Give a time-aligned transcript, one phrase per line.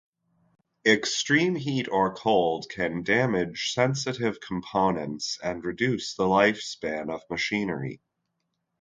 [0.83, 8.01] Extreme heat or cold can damage sensitive components and reduce the lifespan of machinery.